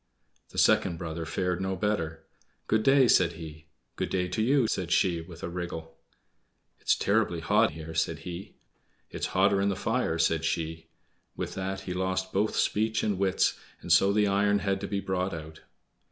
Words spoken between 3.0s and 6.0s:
said he. "Good day to you," said she, with a wriggle.